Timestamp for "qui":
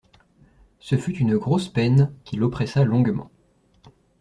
2.23-2.35